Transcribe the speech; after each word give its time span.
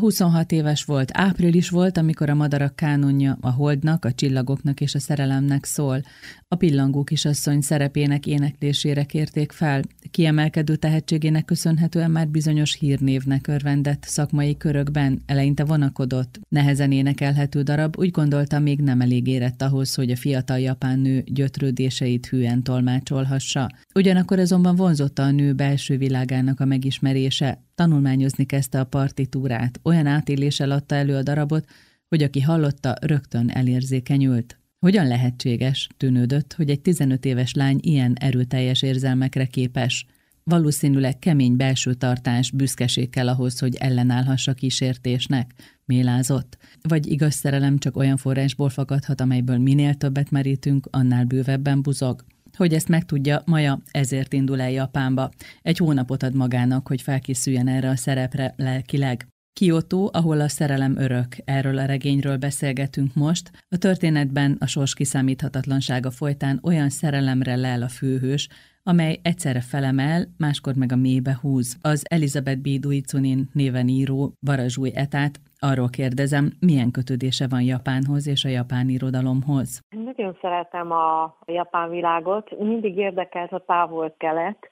26 0.00 0.52
éves 0.52 0.84
volt, 0.84 1.10
április 1.12 1.68
volt, 1.68 1.96
amikor 1.96 2.30
a 2.30 2.34
madarak 2.34 2.76
kánonja 2.76 3.38
a 3.40 3.50
holdnak, 3.50 4.04
a 4.04 4.12
csillagoknak 4.12 4.80
és 4.80 4.94
a 4.94 4.98
szerelemnek 4.98 5.64
szól. 5.64 6.02
A 6.48 6.54
pillangó 6.54 7.04
kisasszony 7.04 7.60
szerepének 7.60 8.26
éneklésére 8.26 9.04
kérték 9.04 9.52
fel. 9.52 9.82
Kiemelkedő 10.10 10.76
tehetségének 10.76 11.44
köszönhetően 11.44 12.10
már 12.10 12.28
bizonyos 12.28 12.74
hírnévnek 12.74 13.46
örvendett 13.46 14.02
szakmai 14.02 14.56
körökben, 14.56 15.22
eleinte 15.26 15.64
vonakodott, 15.64 16.40
nehezen 16.48 16.92
énekelhető 16.92 17.62
darab, 17.62 17.98
úgy 17.98 18.10
gondolta 18.10 18.58
még 18.58 18.80
nem 18.80 19.00
elég 19.00 19.26
érett 19.26 19.62
ahhoz, 19.62 19.94
hogy 19.94 20.10
a 20.10 20.16
fiatal 20.16 20.58
japán 20.58 20.98
nő 20.98 21.22
gyötrődéseit 21.26 22.26
hűen 22.26 22.62
tolmácsolhassa. 22.62 23.70
Ugyanakkor 23.94 24.38
azonban 24.38 24.76
vonzotta 24.76 25.22
a 25.22 25.30
nő 25.30 25.52
belső 25.52 25.96
világának 25.96 26.60
a 26.60 26.64
megismerése, 26.64 27.68
tanulmányozni 27.80 28.44
kezdte 28.44 28.80
a 28.80 28.84
partitúrát, 28.84 29.80
olyan 29.82 30.06
átéléssel 30.06 30.70
adta 30.70 30.94
elő 30.94 31.16
a 31.16 31.22
darabot, 31.22 31.64
hogy 32.08 32.22
aki 32.22 32.40
hallotta, 32.40 32.96
rögtön 33.00 33.50
elérzékenyült. 33.50 34.58
Hogyan 34.78 35.06
lehetséges, 35.06 35.88
tűnődött, 35.96 36.52
hogy 36.52 36.70
egy 36.70 36.80
15 36.80 37.24
éves 37.24 37.52
lány 37.54 37.78
ilyen 37.82 38.16
erőteljes 38.18 38.82
érzelmekre 38.82 39.46
képes? 39.46 40.06
Valószínűleg 40.44 41.18
kemény 41.18 41.56
belső 41.56 41.94
tartás, 41.94 42.50
büszkeség 42.50 43.10
kell 43.10 43.28
ahhoz, 43.28 43.58
hogy 43.58 43.74
ellenállhassa 43.74 44.52
kísértésnek, 44.52 45.54
mélázott. 45.84 46.58
Vagy 46.82 47.06
igaz 47.06 47.34
szerelem 47.34 47.78
csak 47.78 47.96
olyan 47.96 48.16
forrásból 48.16 48.68
fakadhat, 48.68 49.20
amelyből 49.20 49.58
minél 49.58 49.94
többet 49.94 50.30
merítünk, 50.30 50.88
annál 50.90 51.24
bővebben 51.24 51.82
buzog. 51.82 52.24
Hogy 52.56 52.74
ezt 52.74 52.88
megtudja, 52.88 53.42
Maja 53.44 53.82
ezért 53.90 54.32
indul 54.32 54.60
el 54.60 54.70
Japánba. 54.70 55.30
Egy 55.62 55.78
hónapot 55.78 56.22
ad 56.22 56.34
magának, 56.34 56.88
hogy 56.88 57.02
felkészüljen 57.02 57.68
erre 57.68 57.88
a 57.88 57.96
szerepre 57.96 58.54
lelkileg. 58.56 59.26
Kyoto, 59.52 60.08
ahol 60.12 60.40
a 60.40 60.48
szerelem 60.48 60.96
örök, 60.96 61.36
erről 61.44 61.78
a 61.78 61.84
regényről 61.84 62.36
beszélgetünk 62.36 63.14
most. 63.14 63.50
A 63.68 63.76
történetben 63.76 64.56
a 64.60 64.66
sors 64.66 64.94
kiszámíthatatlansága 64.94 66.10
folytán 66.10 66.60
olyan 66.62 66.88
szerelemre 66.88 67.56
lel 67.56 67.82
a 67.82 67.88
főhős, 67.88 68.48
amely 68.82 69.20
egyszerre 69.22 69.60
felemel, 69.60 70.34
máskor 70.36 70.74
meg 70.74 70.92
a 70.92 70.96
mélybe 70.96 71.38
húz. 71.40 71.76
Az 71.80 72.02
Elizabeth 72.08 72.60
B. 72.60 72.68
Duicunin 72.68 73.48
néven 73.52 73.88
író 73.88 74.34
Varázsúj 74.40 74.90
etát 74.94 75.40
arról 75.60 75.88
kérdezem, 75.88 76.52
milyen 76.60 76.90
kötődése 76.90 77.46
van 77.50 77.62
Japánhoz 77.62 78.26
és 78.26 78.44
a 78.44 78.48
japán 78.48 78.88
irodalomhoz. 78.88 79.80
Nagyon 79.90 80.36
szeretem 80.40 80.90
a 80.92 81.36
japán 81.46 81.90
világot, 81.90 82.58
mindig 82.58 82.96
érdekelt 82.96 83.52
a 83.52 83.64
távol-kelet, 83.66 84.70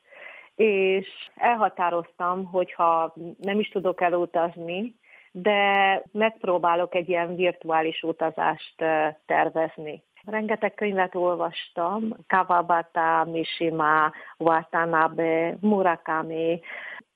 és 0.54 1.06
elhatároztam, 1.34 2.44
hogyha 2.44 3.14
nem 3.40 3.58
is 3.60 3.68
tudok 3.68 4.00
elutazni, 4.00 4.94
de 5.32 6.02
megpróbálok 6.12 6.94
egy 6.94 7.08
ilyen 7.08 7.36
virtuális 7.36 8.02
utazást 8.02 8.74
tervezni. 9.26 10.02
Rengeteg 10.24 10.74
könyvet 10.74 11.14
olvastam, 11.14 12.16
Kawabata, 12.26 13.24
Mishima, 13.24 14.12
Watanabe, 14.38 15.56
Murakami, 15.60 16.60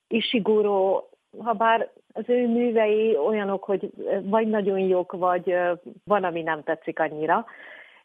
Ishiguro, 0.08 1.04
ha 1.38 1.52
bár 1.52 1.90
az 2.12 2.24
ő 2.26 2.48
művei 2.48 3.16
olyanok, 3.16 3.64
hogy 3.64 3.90
vagy 4.22 4.46
nagyon 4.46 4.78
jók, 4.78 5.12
vagy 5.12 5.56
van, 6.04 6.24
ami 6.24 6.42
nem 6.42 6.62
tetszik 6.62 6.98
annyira, 6.98 7.46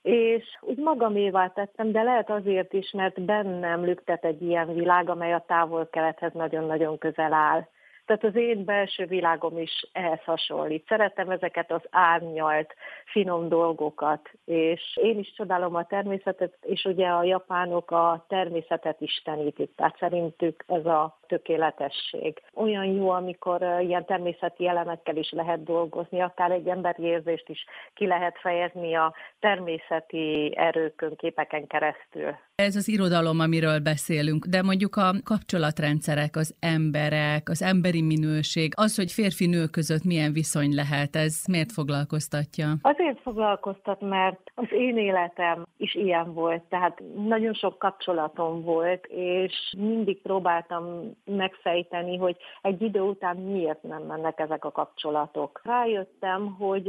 és 0.01 0.43
úgy 0.61 0.77
magamévá 0.77 1.47
tettem, 1.47 1.91
de 1.91 2.01
lehet 2.01 2.29
azért 2.29 2.73
is, 2.73 2.91
mert 2.91 3.21
bennem 3.21 3.85
lüktet 3.85 4.25
egy 4.25 4.41
ilyen 4.41 4.73
világ, 4.73 5.09
amely 5.09 5.33
a 5.33 5.43
távol-kelethez 5.47 6.33
nagyon-nagyon 6.33 6.97
közel 6.97 7.33
áll. 7.33 7.67
Tehát 8.05 8.23
az 8.23 8.35
én 8.35 8.65
belső 8.65 9.05
világom 9.05 9.57
is 9.57 9.89
ehhez 9.91 10.23
hasonlít. 10.23 10.85
Szeretem 10.87 11.29
ezeket 11.29 11.71
az 11.71 11.81
árnyalt, 11.89 12.73
finom 13.05 13.49
dolgokat, 13.49 14.29
és 14.45 14.81
én 15.01 15.19
is 15.19 15.33
csodálom 15.35 15.75
a 15.75 15.85
természetet, 15.85 16.57
és 16.61 16.85
ugye 16.85 17.07
a 17.07 17.23
japánok 17.23 17.91
a 17.91 18.25
természetet 18.27 19.01
istenítik, 19.01 19.75
tehát 19.75 19.97
szerintük 19.99 20.63
ez 20.67 20.85
a 20.85 21.17
tökéletesség. 21.27 22.41
Olyan 22.53 22.85
jó, 22.85 23.09
amikor 23.09 23.61
ilyen 23.79 24.05
természeti 24.05 24.67
elemekkel 24.67 25.15
is 25.15 25.31
lehet 25.31 25.63
dolgozni, 25.63 26.21
akár 26.21 26.51
egy 26.51 26.67
emberi 26.67 27.03
érzést 27.03 27.49
is 27.49 27.65
ki 27.93 28.07
lehet 28.07 28.37
fejezni 28.41 28.95
a 28.95 29.13
természeti 29.39 30.53
erőkön, 30.55 31.15
képeken 31.15 31.67
keresztül. 31.67 32.35
Ez 32.55 32.75
az 32.75 32.87
irodalom, 32.87 33.39
amiről 33.39 33.79
beszélünk, 33.79 34.45
de 34.45 34.61
mondjuk 34.61 34.95
a 34.95 35.11
kapcsolatrendszerek, 35.23 36.35
az 36.35 36.55
emberek, 36.59 37.49
az 37.49 37.61
emberi 37.61 38.01
minőség, 38.01 38.73
az, 38.75 38.95
hogy 38.95 39.11
férfi-nő 39.11 39.65
között 39.65 40.03
milyen 40.03 40.33
viszony 40.33 40.75
lehet, 40.75 41.15
ez 41.15 41.43
miért 41.47 41.71
foglalkoztatja? 41.71 42.67
Azért 42.81 43.21
foglalkoztat, 43.21 44.01
mert 44.01 44.39
az 44.55 44.67
én 44.71 44.97
életem 44.97 45.65
is 45.77 45.95
ilyen 45.95 46.33
volt, 46.33 46.61
tehát 46.69 47.01
nagyon 47.27 47.53
sok 47.53 47.79
kapcsolatom 47.79 48.61
volt, 48.63 49.05
és 49.05 49.73
mindig 49.77 50.21
próbáltam 50.21 51.11
megfejteni, 51.25 52.17
hogy 52.17 52.37
egy 52.61 52.81
idő 52.81 53.01
után 53.01 53.37
miért 53.37 53.83
nem 53.83 54.01
mennek 54.01 54.39
ezek 54.39 54.65
a 54.65 54.71
kapcsolatok. 54.71 55.61
Rájöttem, 55.63 56.55
hogy 56.55 56.87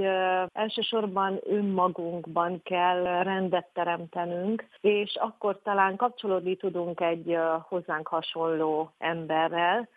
elsősorban 0.53 1.39
önmagunkban 1.43 2.63
kell 2.63 3.23
rendet 3.23 3.67
teremtenünk, 3.75 4.67
és 4.81 5.17
akkor 5.21 5.61
talán 5.63 5.97
kapcsolódni 5.97 6.57
tudunk 6.57 7.01
egy 7.01 7.39
hozzánk 7.69 8.07
hasonló 8.09 8.91
emberrel, 8.99 9.89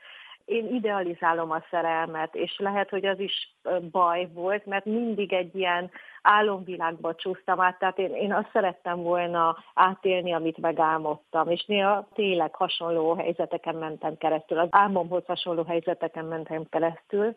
én 0.51 0.73
idealizálom 0.73 1.51
a 1.51 1.63
szerelmet, 1.69 2.35
és 2.35 2.55
lehet, 2.57 2.89
hogy 2.89 3.05
az 3.05 3.19
is 3.19 3.55
baj 3.91 4.29
volt, 4.33 4.65
mert 4.65 4.85
mindig 4.85 5.33
egy 5.33 5.55
ilyen 5.55 5.91
álomvilágba 6.21 7.15
csúsztam 7.15 7.59
át, 7.59 7.79
tehát 7.79 7.97
én, 7.97 8.15
én 8.15 8.33
azt 8.33 8.49
szerettem 8.53 9.01
volna 9.01 9.57
átélni, 9.73 10.33
amit 10.33 10.57
megálmodtam, 10.57 11.49
és 11.49 11.65
néha 11.65 12.07
tényleg 12.13 12.55
hasonló 12.55 13.13
helyzeteken 13.13 13.75
mentem 13.75 14.17
keresztül, 14.17 14.59
az 14.59 14.67
álmomhoz 14.71 15.25
hasonló 15.25 15.63
helyzeteken 15.63 16.25
mentem 16.25 16.63
keresztül, 16.69 17.35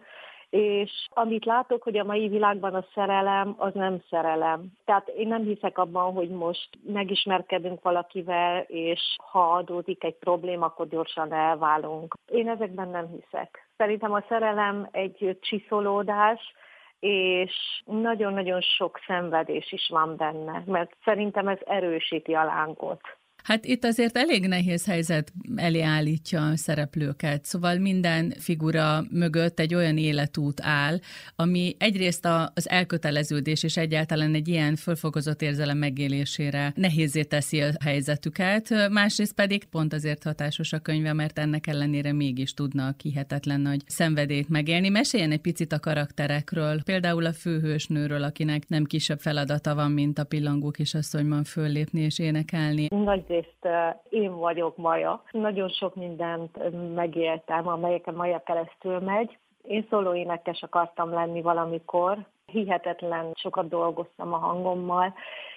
és 0.55 1.07
amit 1.09 1.45
látok, 1.45 1.83
hogy 1.83 1.99
a 1.99 2.05
mai 2.05 2.29
világban 2.29 2.75
a 2.75 2.85
szerelem, 2.95 3.55
az 3.59 3.75
nem 3.75 4.03
szerelem. 4.11 4.73
Tehát 4.85 5.09
én 5.09 5.29
nem 5.29 5.43
hiszek 5.43 5.79
abban, 5.79 6.13
hogy 6.13 6.29
most 6.29 6.69
megismerkedünk 6.87 7.83
valakivel, 7.83 8.61
és 8.61 9.01
ha 9.33 9.53
adódik 9.53 10.05
egy 10.05 10.15
probléma, 10.15 10.67
akkor 10.67 10.89
gyorsan 10.89 11.33
elválunk. 11.33 12.15
Én 12.27 12.49
ezekben 12.49 12.89
nem 12.89 13.07
hiszek. 13.07 13.69
Szerintem 13.77 14.13
a 14.13 14.25
szerelem 14.29 14.89
egy 14.91 15.39
csiszolódás, 15.41 16.41
és 17.01 17.83
nagyon-nagyon 17.85 18.61
sok 18.61 19.01
szenvedés 19.07 19.73
is 19.73 19.89
van 19.89 20.17
benne, 20.17 20.63
mert 20.67 20.97
szerintem 21.05 21.49
ez 21.49 21.59
erősíti 21.65 22.35
a 22.35 22.45
lánkot. 22.45 23.01
Hát 23.45 23.65
itt 23.65 23.85
azért 23.85 24.17
elég 24.17 24.47
nehéz 24.47 24.87
helyzet 24.87 25.33
elé 25.57 25.81
állítja 25.81 26.47
a 26.47 26.57
szereplőket, 26.57 27.45
szóval 27.45 27.79
minden 27.79 28.35
figura 28.39 29.05
mögött 29.11 29.61
egy 29.61 29.75
olyan 29.75 29.99
életút 29.99 30.61
áll, 30.63 30.99
ami 31.37 31.77
egyrészt 31.79 32.29
az 32.55 32.69
elköteleződés 32.69 33.63
és 33.63 33.77
egyáltalán 33.77 34.35
egy 34.35 34.49
ilyen 34.49 34.77
fölfokozott 34.77 35.43
érzelem 35.43 35.79
megélésére 35.79 36.73
nehézé 36.77 37.23
teszi 37.23 37.61
a 37.61 37.71
helyzetüket, 37.85 38.89
másrészt 38.91 39.35
pedig 39.35 39.65
pont 39.65 39.93
azért 39.93 40.23
hatásos 40.23 40.73
a 40.73 40.79
könyve, 40.79 41.13
mert 41.13 41.39
ennek 41.39 41.67
ellenére 41.67 42.13
mégis 42.13 42.55
tudna 42.55 42.87
a 42.87 42.95
kihetetlen 42.97 43.61
nagy 43.61 43.83
szenvedét 43.87 44.49
megélni. 44.49 44.89
Meséljen 44.89 45.31
egy 45.31 45.41
picit 45.41 45.73
a 45.73 45.81
karakterekről, 45.81 46.83
például 46.83 47.27
a 47.27 47.33
főhősnőről, 47.33 48.23
akinek 48.23 48.69
nem 48.69 48.85
kisebb 48.85 49.19
feladata 49.19 49.75
van, 49.75 49.91
mint 49.91 50.19
a 50.19 50.25
pillangó 50.25 50.71
kisasszonyban 50.71 51.45
föllépni 51.45 52.01
és 52.01 52.19
énekelni. 52.19 52.87
Nagy 52.91 53.25
egyrészt 53.35 53.69
én 54.09 54.37
vagyok 54.37 54.77
Maja. 54.77 55.23
Nagyon 55.31 55.69
sok 55.69 55.95
mindent 55.95 56.59
megéltem, 56.95 57.69
amelyeken 57.69 58.15
Maja 58.15 58.43
keresztül 58.43 58.99
megy. 58.99 59.39
Én 59.63 59.87
szóló 59.91 60.15
énekes 60.15 60.63
akartam 60.63 61.11
lenni 61.11 61.43
valamikor. 61.43 62.19
Hihetetlen 62.47 63.31
sokat 63.35 63.69
dolgoztam 63.69 64.33
a 64.33 64.37
hangommal. 64.37 65.15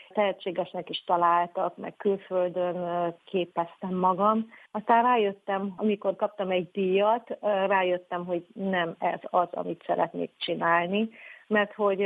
Tehetségesnek 0.10 0.90
is 0.90 1.04
találtak, 1.04 1.78
meg 1.78 1.96
külföldön 1.98 3.14
képeztem 3.26 3.96
magam. 3.96 4.50
Aztán 4.72 5.04
rájöttem, 5.04 5.74
amikor 5.78 6.16
kaptam 6.16 6.50
egy 6.50 6.72
díjat, 6.72 7.38
rájöttem, 7.68 8.26
hogy 8.26 8.46
nem 8.54 8.96
ez 9.00 9.20
az, 9.22 9.48
amit 9.52 9.84
szeretnék 9.86 10.32
csinálni, 10.38 11.10
mert 11.48 11.74
hogy 11.74 12.00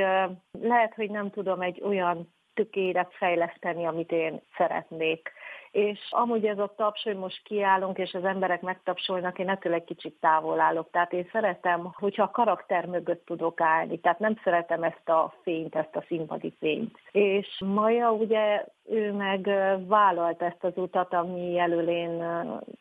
lehet, 0.62 0.94
hogy 0.96 1.10
nem 1.10 1.30
tudom 1.30 1.62
egy 1.62 1.82
olyan 1.84 2.28
tökélet 2.54 3.14
fejleszteni, 3.14 3.86
amit 3.86 4.12
én 4.12 4.42
szeretnék 4.58 5.32
és 5.72 6.00
amúgy 6.10 6.46
ez 6.46 6.60
a 6.60 6.74
taps, 6.76 7.04
hogy 7.04 7.18
most 7.18 7.44
kiállunk, 7.44 7.98
és 7.98 8.14
az 8.14 8.24
emberek 8.24 8.62
megtapsolnak, 8.62 9.40
én 9.40 9.50
ettől 9.50 9.74
egy 9.74 9.84
kicsit 9.84 10.16
távol 10.20 10.60
állok. 10.60 10.90
Tehát 10.92 11.14
én 11.14 11.30
szeretem, 11.32 11.92
hogyha 11.94 12.24
a 12.24 12.32
karakter 12.32 12.86
mögött 12.86 13.26
tudok 13.26 13.62
állni, 13.62 14.00
tehát 14.00 14.20
nem 14.20 14.36
szeretem 14.44 14.84
ezt 14.84 15.10
a 15.10 15.34
fényt, 15.44 15.76
ezt 15.76 15.96
a 15.96 16.04
színpadi 16.08 16.54
fényt. 16.60 16.98
És 17.12 17.48
Maja 17.66 18.12
ugye, 18.12 18.66
ő 18.90 19.14
meg 19.14 19.50
vállalt 19.88 20.42
ezt 20.42 20.64
az 20.64 20.74
utat, 20.76 21.14
ami 21.14 21.60
elől 21.60 21.90
én 21.90 22.24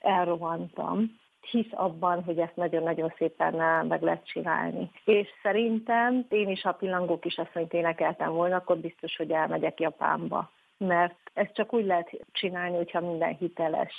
elrohantam 0.00 1.18
hisz 1.50 1.70
abban, 1.70 2.24
hogy 2.24 2.38
ezt 2.38 2.56
nagyon-nagyon 2.56 3.12
szépen 3.16 3.86
meg 3.86 4.02
lehet 4.02 4.26
csinálni. 4.26 4.90
És 5.04 5.28
szerintem 5.42 6.26
én 6.28 6.48
is, 6.48 6.62
ha 6.62 6.72
pillangók 6.72 7.24
is 7.24 7.36
azt 7.38 7.54
mondja, 7.54 7.78
énekeltem 7.78 8.32
volna, 8.32 8.56
akkor 8.56 8.76
biztos, 8.76 9.16
hogy 9.16 9.30
elmegyek 9.30 9.80
Japánba. 9.80 10.50
Mert 10.86 11.18
ezt 11.34 11.54
csak 11.54 11.72
úgy 11.72 11.84
lehet 11.84 12.10
csinálni, 12.32 12.76
hogyha 12.76 13.00
minden 13.00 13.36
hiteles. 13.36 13.94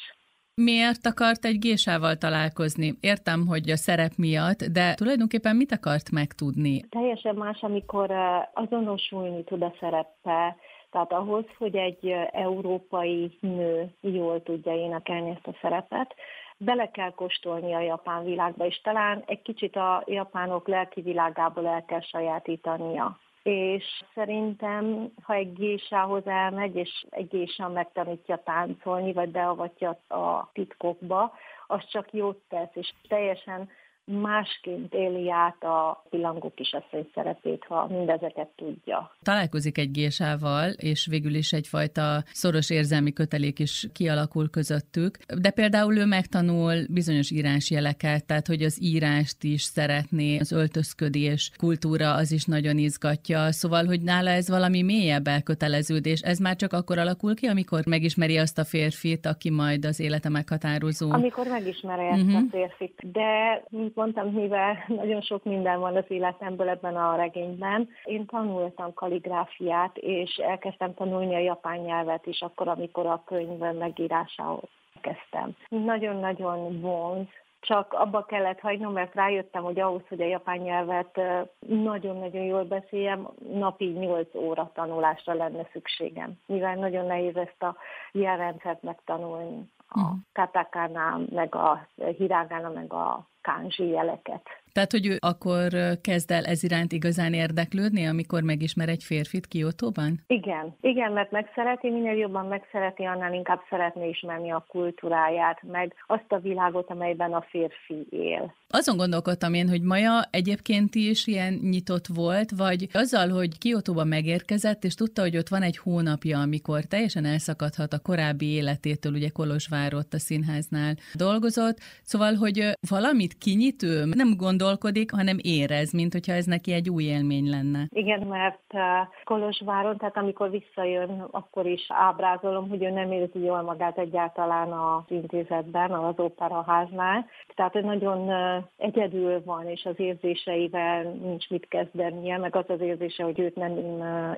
Miért 0.56 1.06
akart 1.06 1.45
egy 1.45 1.60
gésával 1.60 2.16
találkozni? 2.16 2.98
Értem, 3.00 3.48
hogy 3.48 3.69
a 3.69 3.75
szerep 3.75 4.12
miatt, 4.18 4.63
de 4.63 4.94
tulajdonképpen 4.94 5.56
mit 5.56 5.72
akart 5.72 6.12
megtudni? 6.12 6.81
Teljesen 6.89 7.36
más, 7.36 7.62
amikor 7.62 8.12
azonosulni 8.54 9.44
tud 9.44 9.62
a 9.62 9.74
szereppel, 9.80 10.57
tehát 10.92 11.12
ahhoz, 11.12 11.45
hogy 11.57 11.75
egy 11.75 12.16
európai 12.31 13.38
nő 13.39 13.94
jól 14.01 14.44
tudja 14.44 14.74
énekelni 14.74 15.30
ezt 15.30 15.48
a 15.48 15.57
szerepet, 15.62 16.16
bele 16.57 16.92
kell 16.92 17.12
kóstolni 17.12 17.74
a 17.74 17.80
japán 17.80 18.24
világba, 18.24 18.66
és 18.66 18.81
talán 18.81 19.24
egy 19.25 19.42
kicsit 19.42 19.75
a 19.75 20.04
japánok 20.06 20.68
lelki 20.68 21.01
világából 21.01 21.68
el 21.68 21.86
kell 21.86 22.01
sajátítania. 22.01 23.19
És 23.44 24.04
szerintem, 24.14 25.12
ha 25.24 25.34
egy 25.34 25.54
gésához 25.54 26.28
elmegy, 26.28 26.76
és 26.76 27.06
egy 27.10 27.28
gésa 27.28 27.70
megtanítja 27.70 28.42
táncolni, 28.44 29.14
vagy 29.14 29.30
beavatja 29.30 29.90
a 30.08 30.50
titkokba, 30.54 31.34
az 31.68 31.86
csak 31.86 32.14
jót 32.14 32.42
tesz, 32.50 32.72
és 32.74 32.94
teljesen 33.08 33.70
másként 34.06 34.94
éli 34.94 35.31
át 35.31 35.63
a 35.63 36.03
pillangó 36.09 36.51
kisasszony 36.56 37.09
szerepét, 37.13 37.65
ha 37.68 37.88
mindezeket 37.88 38.48
tudja. 38.56 39.12
Találkozik 39.24 39.77
egy 39.77 39.92
gésával, 39.92 40.69
és 40.69 41.07
végül 41.09 41.33
is 41.33 41.51
egyfajta 41.51 42.24
szoros 42.25 42.69
érzelmi 42.69 43.13
kötelék 43.13 43.59
is 43.59 43.88
kialakul 43.94 44.50
közöttük, 44.50 45.18
de 45.42 45.50
például 45.50 45.98
ő 45.98 46.06
megtanul 46.06 46.74
bizonyos 46.89 47.31
írásjeleket, 47.31 48.25
tehát 48.25 48.48
hogy 48.48 48.62
az 48.62 48.83
írást 48.83 49.44
is 49.44 49.62
szeretné, 49.62 50.38
az 50.38 50.51
öltözködés 50.51 51.51
kultúra 51.57 52.13
az 52.13 52.31
is 52.31 52.45
nagyon 52.45 52.77
izgatja, 52.77 53.51
szóval, 53.51 53.86
hogy 53.86 54.01
nála 54.01 54.30
ez 54.30 54.50
valami 54.50 54.81
mélyebb 54.81 55.27
elköteleződés, 55.27 56.21
ez 56.21 56.39
már 56.39 56.56
csak 56.56 56.74
akkor 56.74 56.98
alakul 56.98 57.36
ki, 57.36 57.48
amikor 57.48 57.81
megismeri 57.86 58.38
azt 58.38 58.57
a 58.57 58.63
férfit, 58.63 59.25
aki 59.25 59.50
majd 59.50 59.86
az 59.86 60.00
élete 60.00 60.30
meghatározó. 60.30 61.12
Amikor 61.12 61.48
megismeri 61.48 62.07
ezt 62.07 62.21
uh-huh. 62.21 62.44
a 62.44 62.50
férfit, 62.51 63.12
de 63.12 63.62
mint 63.96 64.14
mondtam, 64.16 64.42
mivel 64.42 64.84
nagyon 64.88 65.22
sok 65.22 65.44
minden 65.44 65.80
van 65.80 65.96
az 65.96 66.06
életemből 66.08 66.70
ebben 66.70 66.96
a 66.96 67.16
regényben, 67.16 67.90
én 68.04 68.26
tanultam 68.26 68.94
kaligráfiát, 68.94 69.98
és 69.98 70.36
elkezdtem 70.36 70.94
tanulni 70.94 71.36
a 71.36 71.40
japán 71.40 71.78
nyelvet 71.78 72.26
is 72.26 72.42
akkor, 72.42 72.68
amikor 72.68 73.06
a 73.06 73.24
könyv 73.26 73.60
megírásához 73.60 74.70
kezdtem. 75.02 75.56
Nagyon-nagyon 75.68 76.82
vonz, 76.82 77.28
csak 77.60 77.94
abba 77.94 78.26
kellett 78.26 78.60
hagynom, 78.60 78.94
mert 78.94 79.16
rájöttem, 79.16 79.64
hogy 79.64 79.80
ahhoz, 79.80 80.02
hogy 80.10 80.22
a 80.22 80.26
japán 80.26 80.58
nyelvet 80.58 81.22
nagyon-nagyon 81.60 82.44
jól 82.44 82.64
beszéljem, 82.64 83.28
napi 83.54 83.86
8 83.86 84.36
óra 84.36 84.72
tanulásra 84.74 85.34
lenne 85.34 85.68
szükségem, 85.72 86.40
mivel 86.46 86.76
nagyon 86.76 87.06
nehéz 87.06 87.36
ezt 87.36 87.64
a 87.64 87.76
jelrendszert 88.12 88.84
megtanulni. 88.84 89.70
A 89.88 90.00
mhm. 90.00 90.14
katakana, 90.34 91.20
meg 91.30 91.56
a 91.56 91.88
hirágána, 92.18 92.70
meg 92.70 92.94
a 92.94 93.26
kanji 93.42 93.90
jeleket. 93.92 94.46
Tehát, 94.72 94.92
hogy 94.92 95.06
ő 95.08 95.18
akkor 95.20 95.70
kezd 96.02 96.32
el 96.32 96.46
ez 96.46 96.64
iránt 96.64 96.92
igazán 96.92 97.34
érdeklődni, 97.34 98.06
amikor 98.06 98.42
megismer 98.42 98.90
egy 98.90 99.04
férfit 99.04 99.48
Kiotóban? 99.48 100.20
Igen, 100.28 100.76
igen, 100.82 101.12
mert 101.12 101.32
megszereti, 101.32 101.90
minél 101.90 102.18
jobban 102.18 102.46
megszereti, 102.46 103.04
annál 103.04 103.34
inkább 103.34 103.62
szeretné 103.70 104.10
ismerni 104.10 104.52
a 104.52 104.66
kultúráját, 104.68 105.62
meg 105.72 105.94
azt 106.08 106.32
a 106.32 106.40
világot, 106.40 106.90
amelyben 106.90 107.34
a 107.34 107.46
férfi 107.50 108.08
él. 108.10 108.54
Azon 108.74 108.98
gondolkodtam 108.98 109.54
én, 109.54 109.70
hogy 109.70 109.82
Maja 109.82 110.22
egyébként 110.30 110.96
is 110.96 111.28
ilyen 111.28 111.54
nyitott 111.54 112.08
volt, 112.08 112.52
vagy 112.58 112.88
azzal, 112.94 113.30
hogy 113.30 113.58
Kiotóba 113.58 114.04
megérkezett, 114.04 114.84
és 114.84 114.94
tudta, 114.94 115.22
hogy 115.22 115.38
ott 115.38 115.48
van 115.48 115.62
egy 115.62 115.78
hónapja, 115.78 116.40
amikor 116.40 116.84
teljesen 116.84 117.26
elszakadhat 117.26 117.94
a 117.94 118.00
korábbi 118.00 118.46
életétől, 118.46 119.14
ugye 119.14 119.30
Kolozsvárott 119.30 120.14
a 120.14 120.20
színháznál 120.20 120.96
dolgozott, 121.14 121.78
szóval, 122.04 122.34
hogy 122.34 122.70
valamit 122.90 123.38
kinyit 123.38 123.84
ő, 123.84 124.06
nem 124.06 124.36
gondolkodik, 124.62 125.12
hanem 125.12 125.38
érez, 125.42 125.94
mint 125.94 126.13
hogyha 126.13 126.34
ez 126.34 126.46
neki 126.46 126.74
egy 126.74 126.90
új 126.90 127.04
élmény 127.04 127.50
lenne. 127.50 127.88
Igen, 127.90 128.19
mert 128.28 128.74
uh, 128.74 128.81
Kolozsváron, 129.24 129.98
tehát 129.98 130.18
amikor 130.18 130.50
visszajön, 130.50 131.28
akkor 131.31 131.66
is 131.66 131.86
ábrázolom, 131.88 132.69
hogy 132.69 132.84
ő 132.84 132.90
nem 132.90 133.12
érzi 133.12 133.40
jól 133.40 133.62
magát 133.62 133.98
egyáltalán 133.98 134.72
az 134.72 135.04
intézetben, 135.08 135.92
az 135.92 136.13
operaháznál. 136.18 137.25
Tehát 137.56 137.75
ő 137.75 137.81
nagyon 137.81 138.19
uh, 138.19 138.63
egyedül 138.78 139.42
van, 139.46 139.68
és 139.68 139.84
az 139.84 140.00
érzéseivel 140.00 141.04
nincs 141.04 141.50
mit 141.50 141.68
kezdenie, 141.68 142.38
meg 142.38 142.56
az 142.56 142.66
az 142.68 142.81
érzése, 142.81 143.24
hogy 143.24 143.40
őt 143.40 143.56
nem 143.56 143.74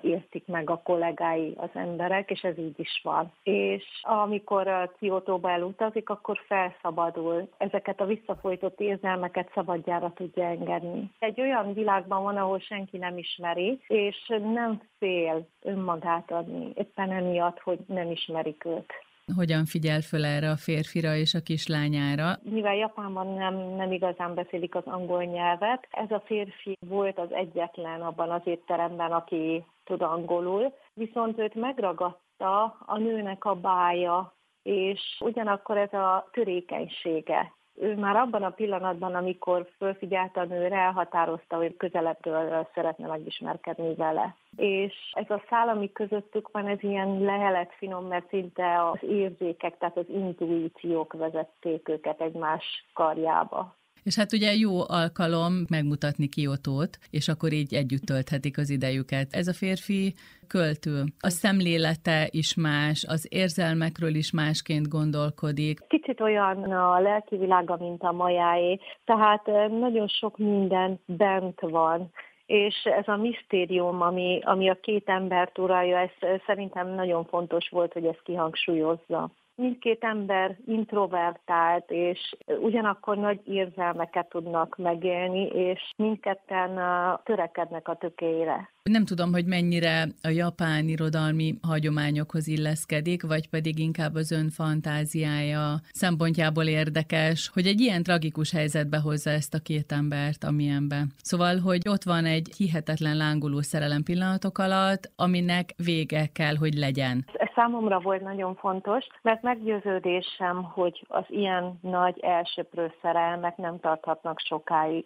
értik 0.02 0.48
meg 0.48 0.70
a 0.70 0.82
kollégái, 0.84 1.54
az 1.58 1.70
emberek, 1.74 2.30
és 2.30 2.42
ez 2.42 2.58
így 2.58 2.80
is 2.80 3.02
van. 3.04 3.32
És 3.44 3.84
amikor 4.02 4.92
Kiotóba 5.00 5.50
elutazik, 5.50 6.10
akkor 6.10 6.38
felszabadul. 6.48 7.50
Ezeket 7.58 8.02
a 8.02 8.06
visszafolytott 8.06 8.80
érzelmeket 8.80 9.52
szabadjára 9.54 10.13
tudja 10.14 10.44
engedni. 10.44 11.12
Egy 11.20 11.42
olyan 11.42 11.74
világban 11.74 12.24
van, 12.24 12.38
ahol 12.38 12.60
senki 12.60 12.98
nem 12.98 13.18
ismeri, 13.18 13.80
és 13.88 14.18
nem 14.54 14.82
fél 14.98 15.48
önmagát 15.62 16.32
adni, 16.32 16.72
éppen 16.76 17.12
emiatt, 17.12 17.60
hogy 17.60 17.80
nem 17.88 18.12
ismerik 18.12 18.66
őt. 18.66 18.94
Hogyan 19.36 19.66
figyel 19.66 20.02
föl 20.02 20.26
erre 20.26 20.50
a 20.50 20.58
férfira 20.58 21.16
és 21.16 21.34
a 21.34 21.42
kislányára? 21.42 22.38
Mivel 22.42 22.76
Japánban 22.76 23.28
nem, 23.28 23.56
nem 23.56 23.92
igazán 23.92 24.34
beszélik 24.34 24.76
az 24.76 24.86
angol 24.86 25.24
nyelvet, 25.24 25.88
ez 25.92 26.12
a 26.12 26.24
férfi 26.26 26.78
volt 26.88 27.20
az 27.20 27.32
egyetlen 27.32 28.02
abban 28.02 28.30
az 28.30 28.42
étteremben, 28.44 29.12
aki 29.12 29.66
tud 29.84 30.02
angolul, 30.02 30.74
viszont 30.94 31.40
őt 31.40 31.56
megragadta 31.56 32.78
a 32.86 32.98
nőnek 32.98 33.46
a 33.46 33.56
bája, 33.56 34.34
és 34.64 35.02
ugyanakkor 35.20 35.78
ez 35.78 35.94
a 35.94 36.30
törékenysége 36.32 37.54
ő 37.76 37.96
már 37.96 38.16
abban 38.16 38.44
a 38.44 38.50
pillanatban, 38.50 39.16
amikor 39.16 39.68
fölfigyelt 39.78 40.38
a 40.38 40.44
nőre, 40.44 40.76
elhatározta, 40.76 41.56
hogy 41.56 41.78
közelebbről 41.78 42.68
szeretne 42.74 43.08
megismerkedni 43.08 43.96
vele. 43.96 44.36
És 44.56 44.94
ez 45.14 45.30
a 45.30 45.44
szál, 45.50 45.70
ami 45.70 45.92
közöttük 45.92 46.50
van, 46.52 46.68
ez 46.68 46.84
ilyen 46.84 47.20
lehelet 47.22 47.74
finom, 47.78 48.06
mert 48.06 48.30
szinte 48.30 48.90
az 48.90 49.04
érzékek, 49.04 49.78
tehát 49.78 49.98
az 49.98 50.10
intuíciók 50.10 51.14
vezették 51.14 51.90
őket 51.90 52.22
egymás 52.22 52.86
karjába. 52.94 53.76
És 54.04 54.16
hát 54.16 54.34
ugye 54.34 54.54
jó 54.54 54.72
alkalom 54.88 55.54
megmutatni 55.70 56.28
Kiotót, 56.28 56.98
és 57.10 57.28
akkor 57.28 57.52
így 57.52 57.74
együtt 57.74 58.02
tölthetik 58.02 58.58
az 58.58 58.70
idejüket. 58.70 59.28
Ez 59.32 59.48
a 59.48 59.54
férfi 59.54 60.14
költő. 60.48 61.04
A 61.20 61.30
szemlélete 61.30 62.28
is 62.30 62.56
más, 62.56 63.06
az 63.08 63.28
érzelmekről 63.30 64.16
is 64.16 64.32
másként 64.32 64.88
gondolkodik. 64.88 65.80
Kicsit 65.88 66.22
olyan 66.22 66.72
a 66.72 67.00
lelki 67.00 67.38
világa, 67.38 67.78
mint 67.80 68.02
a 68.02 68.12
majáé, 68.12 68.80
tehát 69.06 69.46
nagyon 69.70 70.08
sok 70.08 70.38
minden 70.38 71.00
bent 71.06 71.60
van 71.60 72.12
és 72.46 72.76
ez 72.84 73.08
a 73.08 73.16
misztérium, 73.16 74.02
ami, 74.02 74.40
ami 74.44 74.70
a 74.70 74.80
két 74.82 75.10
embert 75.10 75.58
uralja, 75.58 75.98
ez 75.98 76.40
szerintem 76.46 76.88
nagyon 76.88 77.26
fontos 77.26 77.70
volt, 77.70 77.94
hogy 77.94 78.06
ezt 78.06 78.22
kihangsúlyozza 78.24 79.32
mindkét 79.56 80.04
ember 80.04 80.58
introvertált, 80.66 81.92
és 81.92 82.36
ugyanakkor 82.46 83.18
nagy 83.18 83.40
érzelmeket 83.48 84.30
tudnak 84.30 84.76
megélni, 84.78 85.46
és 85.46 85.92
mindketten 85.98 86.80
törekednek 87.24 87.88
a 87.88 87.96
tökéjére. 87.96 88.73
Nem 88.92 89.06
tudom, 89.06 89.32
hogy 89.32 89.46
mennyire 89.46 90.04
a 90.24 90.28
japán 90.30 90.88
irodalmi 90.88 91.54
hagyományokhoz 91.62 92.48
illeszkedik, 92.48 93.28
vagy 93.28 93.50
pedig 93.50 93.80
inkább 93.80 94.16
az 94.16 94.32
ön 94.32 94.50
fantáziája 94.50 95.80
szempontjából 95.92 96.64
érdekes, 96.64 97.50
hogy 97.54 97.66
egy 97.68 97.80
ilyen 97.80 98.04
tragikus 98.04 98.52
helyzetbe 98.52 98.98
hozza 98.98 99.30
ezt 99.30 99.54
a 99.54 99.64
két 99.64 99.92
embert, 99.92 100.44
amilyenbe. 100.44 101.04
Szóval, 101.18 101.60
hogy 101.60 101.82
ott 101.90 102.04
van 102.04 102.26
egy 102.26 102.48
hihetetlen 102.58 103.18
lángoló 103.18 103.62
szerelem 103.62 104.04
pillanatok 104.04 104.58
alatt, 104.58 105.12
aminek 105.16 105.66
vége 105.86 106.26
kell, 106.34 106.56
hogy 106.56 106.74
legyen. 106.74 107.26
Ez 107.34 107.52
számomra 107.56 108.00
volt 108.00 108.22
nagyon 108.22 108.56
fontos, 108.56 109.06
mert 109.22 109.42
meggyőződésem, 109.42 110.64
hogy 110.64 111.06
az 111.08 111.26
ilyen 111.28 111.80
nagy 111.82 112.20
elsőprő 112.20 112.94
szerelmek 113.02 113.58
nem 113.58 113.80
tarthatnak 113.80 114.40
sokáig 114.40 115.06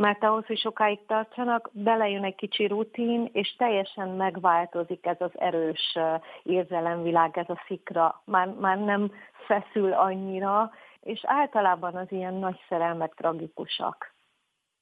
mert 0.00 0.24
ahhoz, 0.24 0.46
hogy 0.46 0.58
sokáig 0.58 1.06
tartsanak, 1.06 1.70
belejön 1.72 2.24
egy 2.24 2.34
kicsi 2.34 2.66
rutin, 2.66 3.28
és 3.32 3.56
teljesen 3.56 4.08
megváltozik 4.08 5.06
ez 5.06 5.16
az 5.18 5.30
erős 5.34 5.98
érzelemvilág, 6.42 7.38
ez 7.38 7.48
a 7.48 7.62
szikra. 7.66 8.22
Már, 8.24 8.48
már 8.48 8.78
nem 8.78 9.12
feszül 9.46 9.92
annyira, 9.92 10.70
és 11.00 11.20
általában 11.24 11.94
az 11.94 12.12
ilyen 12.12 12.34
nagy 12.34 12.60
szerelmek 12.68 13.14
tragikusak. 13.14 14.14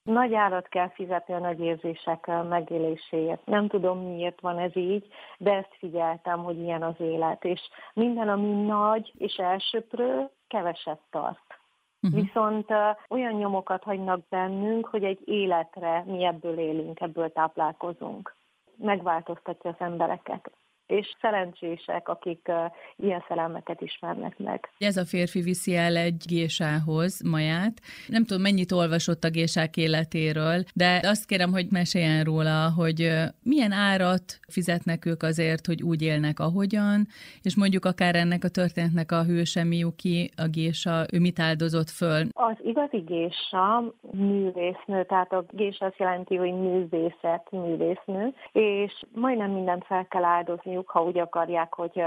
Nagy 0.03 0.35
árat 0.35 0.69
kell 0.69 0.91
fizetni 0.91 1.35
a 1.35 1.39
nagy 1.39 1.61
érzések 1.61 2.27
megéléséért. 2.49 3.47
Nem 3.47 3.69
tudom, 3.69 3.99
miért 3.99 4.41
van 4.41 4.59
ez 4.59 4.77
így, 4.77 5.07
de 5.39 5.53
ezt 5.53 5.77
figyeltem, 5.79 6.45
hogy 6.45 6.59
ilyen 6.59 6.83
az 6.83 7.01
élet. 7.01 7.45
És 7.45 7.61
minden, 7.93 8.29
ami 8.29 8.63
nagy 8.63 9.13
és 9.19 9.35
elsőprő, 9.35 10.29
keveset 10.49 11.01
tart. 11.11 11.59
Uh-huh. 12.03 12.23
Viszont 12.23 12.71
olyan 13.09 13.33
nyomokat 13.33 13.83
hagynak 13.83 14.29
bennünk, 14.29 14.87
hogy 14.87 15.05
egy 15.05 15.21
életre 15.25 16.05
mi 16.07 16.25
ebből 16.25 16.59
élünk, 16.59 17.01
ebből 17.01 17.33
táplálkozunk. 17.33 18.37
Megváltoztatja 18.77 19.71
az 19.71 19.77
embereket 19.79 20.51
és 20.89 21.17
szerencsések, 21.21 22.09
akik 22.09 22.51
ilyen 22.97 23.25
szerelmeket 23.29 23.81
ismernek 23.81 24.39
meg. 24.39 24.71
Ez 24.79 24.97
a 24.97 25.05
férfi 25.05 25.41
viszi 25.41 25.77
el 25.77 25.97
egy 25.97 26.23
gésához 26.29 27.23
maját. 27.31 27.73
Nem 28.07 28.25
tudom, 28.25 28.43
mennyit 28.43 28.73
olvasott 28.73 29.25
a 29.25 29.31
gésák 29.31 29.77
életéről, 29.77 30.63
de 30.75 31.01
azt 31.03 31.27
kérem, 31.27 31.51
hogy 31.51 31.67
meséljen 31.71 32.25
róla, 32.25 32.73
hogy 32.77 33.13
milyen 33.43 33.73
árat 33.73 34.39
fizetnek 34.49 35.07
ők 35.07 35.23
azért, 35.23 35.67
hogy 35.67 35.83
úgy 35.83 36.03
élnek, 36.03 36.41
ahogyan, 36.41 37.07
és 37.43 37.57
mondjuk 37.57 37.85
akár 37.85 38.15
ennek 38.15 38.45
a 38.45 38.49
történetnek 38.49 39.13
a 39.13 39.25
hőse 39.25 39.65
Miyuki, 39.65 40.31
a 40.37 40.47
gésa, 40.47 41.07
ő 41.13 41.19
mit 41.21 41.39
áldozott 41.39 41.91
föl? 41.91 42.27
Az 42.33 42.57
igazi 42.65 42.99
gésa 42.99 43.95
művésznő, 44.13 45.05
tehát 45.05 45.33
a 45.33 45.45
gésa 45.51 45.87
azt 45.87 45.99
jelenti, 45.99 46.37
hogy 46.37 46.53
művészet, 46.53 47.47
művésznő, 47.51 48.35
és 48.53 48.93
majdnem 49.15 49.51
mindent 49.51 49.85
fel 49.85 50.07
kell 50.07 50.25
áldozni 50.25 50.77
csinálniuk, 50.79 50.91
ha 50.91 51.03
úgy 51.03 51.19
akarják, 51.19 51.75
hogy 51.75 52.03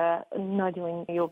nagyon 0.56 1.04
jó 1.08 1.30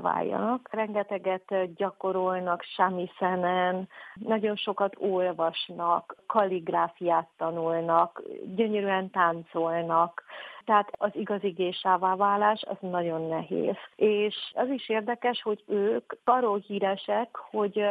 váljanak. 0.00 0.68
Rengeteget 0.70 1.74
gyakorolnak 1.74 2.62
samiszenen, 2.62 3.88
nagyon 4.14 4.56
sokat 4.56 4.94
olvasnak, 4.98 6.16
kalligráfiát 6.26 7.28
tanulnak, 7.36 8.22
gyönyörűen 8.54 9.10
táncolnak, 9.10 10.22
tehát 10.64 10.88
az 10.98 11.10
igazi 11.12 11.48
gésává 11.48 12.16
válás 12.16 12.62
az 12.62 12.76
nagyon 12.80 13.28
nehéz. 13.28 13.76
És 13.96 14.36
az 14.54 14.68
is 14.68 14.88
érdekes, 14.88 15.42
hogy 15.42 15.64
ők 15.66 16.12
arról 16.24 16.58
híresek, 16.58 17.36
hogy 17.50 17.84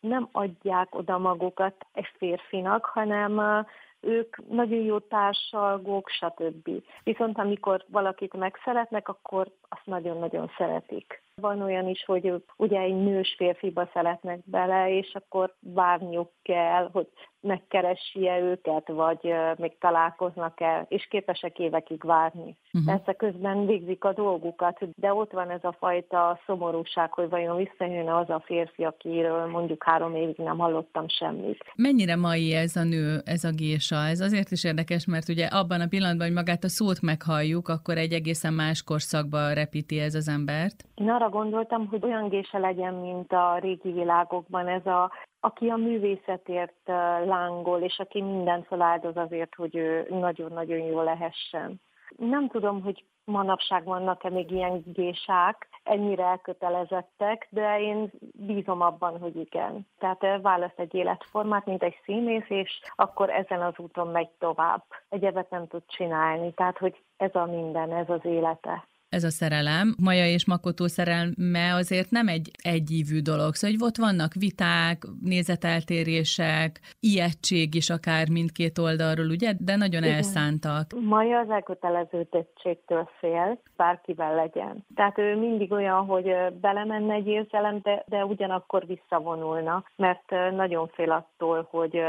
nem 0.00 0.28
adják 0.32 0.94
oda 0.94 1.18
magukat 1.18 1.74
egy 1.92 2.08
férfinak, 2.18 2.84
hanem 2.84 3.64
ők 4.00 4.36
nagyon 4.48 4.80
jó 4.80 4.98
társalgók, 4.98 6.08
stb. 6.08 6.70
Viszont 7.02 7.38
amikor 7.38 7.84
valakit 7.88 8.32
megszeretnek, 8.32 9.08
akkor 9.08 9.46
azt 9.68 9.86
nagyon-nagyon 9.86 10.50
szeretik. 10.56 11.22
Van 11.34 11.62
olyan 11.62 11.88
is, 11.88 12.04
hogy 12.04 12.44
ugye 12.56 12.80
egy 12.80 12.94
nős 12.94 13.34
férfiba 13.36 13.90
szeretnek 13.92 14.40
bele, 14.44 14.90
és 14.90 15.14
akkor 15.14 15.54
várniuk 15.60 16.30
kell, 16.42 16.88
hogy 16.92 17.08
megkeressie 17.40 18.38
őket, 18.38 18.88
vagy 18.88 19.34
még 19.56 19.78
találkoznak 19.78 20.60
el, 20.60 20.86
és 20.88 21.06
képesek 21.10 21.58
évekig 21.58 22.04
várni. 22.04 22.56
Uh-huh. 22.72 22.94
Persze 22.94 23.12
közben 23.12 23.66
végzik 23.66 24.04
a 24.04 24.12
dolgukat, 24.12 24.78
de 24.96 25.12
ott 25.12 25.32
van 25.32 25.50
ez 25.50 25.64
a 25.64 25.76
fajta 25.78 26.40
szomorúság, 26.46 27.12
hogy 27.12 27.28
vajon 27.28 27.56
visszajön 27.56 28.08
az 28.08 28.30
a 28.30 28.42
férfi, 28.44 28.84
akiről 28.84 29.46
mondjuk 29.46 29.84
három 29.84 30.14
évig 30.14 30.36
nem 30.36 30.58
hallottam 30.58 31.08
semmit. 31.08 31.64
Mennyire 31.76 32.16
mai 32.16 32.54
ez 32.54 32.76
a 32.76 32.84
nő, 32.84 33.20
ez 33.24 33.44
a 33.44 33.50
gésa? 33.50 33.96
Ez 33.96 34.20
azért 34.20 34.50
is 34.50 34.64
érdekes, 34.64 35.06
mert 35.06 35.28
ugye 35.28 35.46
abban 35.46 35.80
a 35.80 35.86
pillanatban, 35.88 36.26
hogy 36.26 36.36
magát 36.36 36.64
a 36.64 36.68
szót 36.68 37.00
meghalljuk, 37.00 37.68
akkor 37.68 37.96
egy 37.96 38.12
egészen 38.12 38.52
más 38.52 38.82
korszakba 38.82 39.52
repíti 39.52 40.00
ez 40.00 40.14
az 40.14 40.28
embert. 40.28 40.84
Én 40.94 41.10
arra 41.10 41.28
gondoltam, 41.28 41.86
hogy 41.86 42.04
olyan 42.04 42.28
gése 42.28 42.58
legyen, 42.58 42.94
mint 42.94 43.32
a 43.32 43.58
régi 43.58 43.92
világokban, 43.92 44.68
ez 44.68 44.86
a 44.86 45.10
aki 45.40 45.68
a 45.68 45.76
művészetért 45.76 46.86
lángol, 47.24 47.80
és 47.80 47.98
aki 47.98 48.22
mindent 48.22 48.66
feláldoz 48.66 49.16
azért, 49.16 49.54
hogy 49.54 49.76
ő 49.76 50.06
nagyon-nagyon 50.10 50.78
jó 50.78 51.02
lehessen. 51.02 51.80
Nem 52.16 52.48
tudom, 52.48 52.82
hogy 52.82 53.04
manapság 53.24 53.84
vannak-e 53.84 54.30
még 54.30 54.50
ilyen 54.50 54.82
gésák, 54.84 55.68
ennyire 55.82 56.24
elkötelezettek, 56.24 57.46
de 57.50 57.80
én 57.80 58.10
bízom 58.32 58.80
abban, 58.80 59.18
hogy 59.18 59.36
igen. 59.36 59.86
Tehát 59.98 60.40
választ 60.42 60.78
egy 60.78 60.94
életformát, 60.94 61.66
mint 61.66 61.82
egy 61.82 62.00
színész, 62.04 62.48
és 62.48 62.80
akkor 62.94 63.30
ezen 63.30 63.62
az 63.62 63.74
úton 63.76 64.08
megy 64.08 64.28
tovább. 64.38 64.84
Egyebet 65.08 65.50
nem 65.50 65.66
tud 65.66 65.82
csinálni, 65.86 66.52
tehát 66.52 66.78
hogy 66.78 67.02
ez 67.16 67.34
a 67.34 67.44
minden, 67.44 67.92
ez 67.92 68.08
az 68.08 68.24
élete 68.24 68.86
ez 69.08 69.24
a 69.24 69.30
szerelem. 69.30 69.94
Maja 70.04 70.26
és 70.26 70.46
Makotó 70.46 70.86
szerelme 70.86 71.74
azért 71.74 72.10
nem 72.10 72.28
egy 72.28 72.50
egyívű 72.62 73.20
dolog, 73.20 73.54
szóval 73.54 73.76
hogy 73.76 73.88
ott 73.88 73.96
vannak 73.96 74.32
viták, 74.34 75.02
nézeteltérések, 75.22 76.80
ijegység 77.00 77.74
is 77.74 77.90
akár 77.90 78.30
mindkét 78.30 78.78
oldalról, 78.78 79.26
ugye, 79.26 79.52
de 79.58 79.76
nagyon 79.76 80.02
Igen. 80.02 80.14
elszántak. 80.14 80.86
Maja 81.00 81.38
az 81.38 81.50
elkötelezettségtől 81.50 83.08
fél, 83.18 83.60
bárkivel 83.76 84.34
legyen. 84.34 84.84
Tehát 84.94 85.18
ő 85.18 85.36
mindig 85.36 85.72
olyan, 85.72 86.06
hogy 86.06 86.34
belemenne 86.60 87.14
egy 87.14 87.26
érzelem, 87.26 87.80
de, 87.82 88.04
de 88.06 88.24
ugyanakkor 88.24 88.86
visszavonulna, 88.86 89.84
mert 89.96 90.30
nagyon 90.54 90.88
fél 90.94 91.10
attól, 91.10 91.68
hogy 91.70 92.00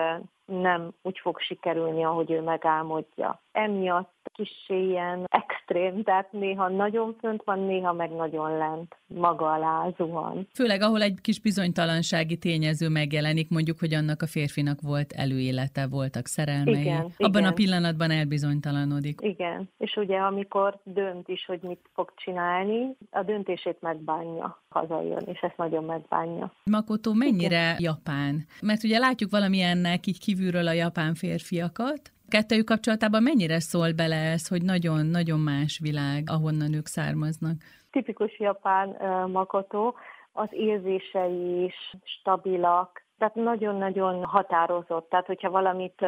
nem 0.49 0.91
úgy 1.01 1.19
fog 1.19 1.39
sikerülni, 1.39 2.03
ahogy 2.03 2.31
ő 2.31 2.41
megálmodja. 2.41 3.41
Emiatt 3.51 4.19
kicsi 4.33 4.87
ilyen 4.87 5.25
extrém, 5.29 6.03
tehát 6.03 6.31
néha 6.31 6.69
nagyon 6.69 7.15
fönt 7.19 7.41
van, 7.45 7.59
néha 7.59 7.93
meg 7.93 8.11
nagyon 8.11 8.57
lent, 8.57 8.95
maga 9.07 9.51
alá 9.51 9.89
zuhan. 9.97 10.47
Főleg, 10.53 10.81
ahol 10.81 11.01
egy 11.01 11.17
kis 11.21 11.39
bizonytalansági 11.39 12.37
tényező 12.37 12.89
megjelenik, 12.89 13.49
mondjuk, 13.49 13.79
hogy 13.79 13.93
annak 13.93 14.21
a 14.21 14.27
férfinak 14.27 14.81
volt 14.81 15.11
előélete, 15.11 15.87
voltak 15.87 16.25
szerelmei. 16.25 16.81
Igen, 16.81 17.13
Abban 17.17 17.41
igen. 17.41 17.51
a 17.51 17.53
pillanatban 17.53 18.11
elbizonytalanodik. 18.11 19.19
Igen, 19.21 19.69
és 19.77 19.95
ugye 19.95 20.17
amikor 20.17 20.79
dönt 20.83 21.27
is, 21.27 21.45
hogy 21.45 21.59
mit 21.61 21.89
fog 21.93 22.13
csinálni, 22.15 22.95
a 23.11 23.23
döntését 23.23 23.77
megbánja, 23.81 24.63
hazajön, 24.69 25.23
és 25.25 25.39
ezt 25.39 25.57
nagyon 25.57 25.83
megbánja. 25.83 26.53
Makoto 26.63 27.13
mennyire 27.13 27.61
igen. 27.61 27.75
japán? 27.79 28.45
Mert 28.61 28.83
ugye 28.83 28.97
látjuk 28.97 29.31
valamilyennek 29.31 30.07
így 30.07 30.19
kívülről 30.39 30.67
a 30.67 30.71
japán 30.71 31.13
férfiakat, 31.13 32.01
Kettőjük 32.27 32.65
kapcsolatában 32.65 33.23
mennyire 33.23 33.59
szól 33.59 33.91
bele 33.95 34.15
ez, 34.15 34.47
hogy 34.47 34.61
nagyon-nagyon 34.61 35.39
más 35.39 35.79
világ, 35.81 36.23
ahonnan 36.25 36.73
ők 36.73 36.85
származnak? 36.85 37.55
Tipikus 37.91 38.39
japán 38.39 38.89
uh, 38.89 39.31
Makoto, 39.31 39.93
az 40.31 40.47
érzései 40.51 41.63
is 41.63 41.75
stabilak, 42.03 43.03
tehát 43.17 43.35
nagyon-nagyon 43.35 44.23
határozott. 44.23 45.09
Tehát, 45.09 45.25
hogyha 45.25 45.49
valamit 45.49 46.05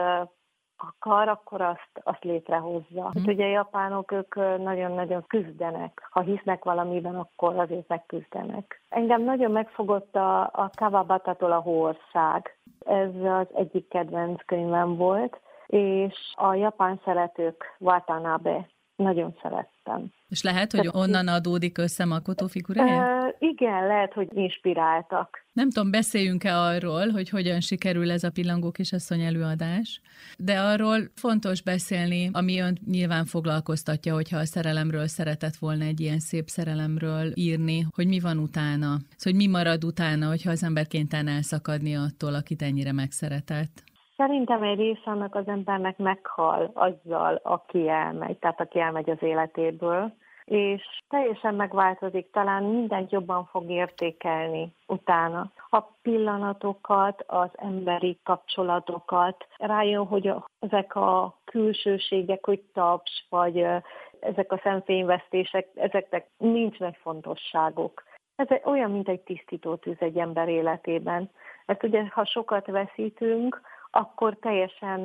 akar, 0.84 1.28
akkor 1.28 1.62
azt, 1.62 1.92
azt 2.04 2.24
létrehozza. 2.24 3.02
Mm. 3.02 3.04
Hát 3.04 3.28
ugye 3.28 3.46
a 3.46 3.50
japánok, 3.50 4.12
ők 4.12 4.36
nagyon-nagyon 4.58 5.24
küzdenek. 5.28 6.08
Ha 6.12 6.22
hisznek 6.22 6.64
valamiben, 6.64 7.16
akkor 7.16 7.60
azért 7.60 7.88
megküzdenek. 7.88 8.82
Engem 8.90 9.24
nagyon 9.24 9.52
megfogott 9.52 10.16
a, 10.16 10.42
a 10.42 10.70
Kawabatatól 10.76 11.52
a 11.52 11.60
Hóország. 11.60 12.58
Ez 12.86 13.10
az 13.24 13.48
egyik 13.54 13.88
kedvenc 13.88 14.46
könyvem 14.46 14.96
volt 14.96 15.40
és 15.72 16.34
a 16.36 16.54
japán 16.54 17.02
szeretők 17.04 17.76
Watanabe 17.80 18.68
nagyon 18.96 19.36
szerettem. 19.42 20.12
És 20.32 20.44
lehet, 20.44 20.72
hogy 20.72 20.90
onnan 20.92 21.28
adódik 21.28 21.78
össze 21.78 22.06
Makoto 22.06 22.48
figurája? 22.48 23.02
Uh, 23.02 23.36
igen, 23.40 23.88
lehet, 23.88 24.14
hogy 24.14 24.28
inspiráltak. 24.34 25.30
Nem 25.54 25.70
tudom, 25.70 25.92
beszéljünk-e 25.92 26.58
arról, 26.58 27.10
hogy 27.10 27.30
hogyan 27.30 27.60
sikerül 27.60 28.12
ez 28.12 28.24
a 28.24 28.32
Pillangók 28.32 28.80
és 28.80 28.94
Asszony 28.94 29.22
előadás, 29.22 30.02
de 30.38 30.60
arról 30.60 30.98
fontos 31.16 31.62
beszélni, 31.64 32.30
ami 32.34 32.60
önt 32.60 32.86
nyilván 32.86 33.26
foglalkoztatja, 33.26 34.14
hogyha 34.14 34.38
a 34.38 34.46
szerelemről 34.46 35.08
szeretett 35.08 35.56
volna 35.56 35.84
egy 35.84 36.00
ilyen 36.00 36.20
szép 36.20 36.48
szerelemről 36.48 37.32
írni, 37.34 37.86
hogy 37.96 38.08
mi 38.08 38.20
van 38.20 38.38
utána, 38.38 38.86
szóval, 38.86 39.24
hogy 39.24 39.36
mi 39.36 39.48
marad 39.48 39.84
utána, 39.84 40.28
hogyha 40.28 40.52
az 40.52 40.64
ember 40.64 40.88
kénytelen 40.88 41.28
elszakadni 41.28 41.96
attól, 41.96 42.34
akit 42.34 42.62
ennyire 42.62 42.94
megszeretett. 42.94 43.84
Szerintem 44.18 44.64
egy 44.64 44.78
része 44.78 45.02
annak 45.06 45.36
az 45.36 45.48
embernek 45.48 45.98
meghal 45.98 46.72
azzal, 46.74 47.40
aki 47.44 47.90
elmegy, 47.90 48.38
tehát 48.38 48.60
aki 48.60 48.80
elmegy 48.80 49.10
az 49.10 49.18
életéből, 49.20 50.14
és 50.52 51.02
teljesen 51.10 51.56
megváltozik, 51.56 52.32
talán 52.32 52.64
mindent 52.64 53.12
jobban 53.12 53.46
fog 53.46 53.70
értékelni 53.70 54.74
utána. 54.88 55.52
A 55.70 55.82
pillanatokat, 56.02 57.24
az 57.28 57.50
emberi 57.56 58.20
kapcsolatokat, 58.24 59.48
rájön, 59.58 60.06
hogy 60.06 60.34
ezek 60.60 60.96
a 60.96 61.38
külsőségek, 61.46 62.46
hogy 62.46 62.62
taps, 62.74 63.26
vagy 63.30 63.66
ezek 64.20 64.52
a 64.52 64.60
szemfényvesztések, 64.64 65.68
ezeknek 65.76 66.28
nincs 66.38 66.78
fontosságok. 67.02 68.04
Ez 68.36 68.48
olyan, 68.64 68.92
mint 68.92 69.10
egy 69.10 69.22
tisztító 69.22 69.76
tűz 69.76 69.98
egy 70.00 70.18
ember 70.18 70.48
életében. 70.50 71.30
Mert 71.66 71.84
ugye, 71.84 72.04
ha 72.10 72.26
sokat 72.26 72.66
veszítünk, 72.66 73.62
akkor 73.92 74.38
teljesen 74.40 75.02